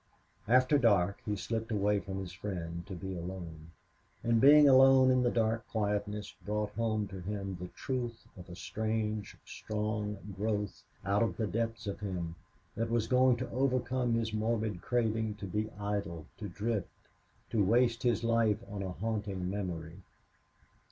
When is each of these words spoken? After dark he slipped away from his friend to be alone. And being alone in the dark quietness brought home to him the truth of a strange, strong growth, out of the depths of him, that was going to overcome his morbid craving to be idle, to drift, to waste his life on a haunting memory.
After 0.47 0.79
dark 0.79 1.19
he 1.27 1.35
slipped 1.35 1.71
away 1.71 1.99
from 1.99 2.17
his 2.17 2.33
friend 2.33 2.83
to 2.87 2.95
be 2.95 3.13
alone. 3.15 3.69
And 4.23 4.41
being 4.41 4.67
alone 4.67 5.11
in 5.11 5.21
the 5.21 5.29
dark 5.29 5.67
quietness 5.67 6.33
brought 6.43 6.71
home 6.71 7.07
to 7.09 7.19
him 7.21 7.55
the 7.61 7.67
truth 7.67 8.25
of 8.35 8.49
a 8.49 8.55
strange, 8.55 9.37
strong 9.45 10.17
growth, 10.35 10.81
out 11.05 11.21
of 11.21 11.37
the 11.37 11.45
depths 11.45 11.85
of 11.85 11.99
him, 11.99 12.33
that 12.73 12.89
was 12.89 13.05
going 13.05 13.37
to 13.37 13.51
overcome 13.51 14.15
his 14.15 14.33
morbid 14.33 14.81
craving 14.81 15.35
to 15.35 15.45
be 15.45 15.69
idle, 15.79 16.25
to 16.39 16.49
drift, 16.49 16.89
to 17.51 17.63
waste 17.63 18.01
his 18.01 18.23
life 18.23 18.63
on 18.71 18.81
a 18.81 18.93
haunting 18.93 19.51
memory. 19.51 20.01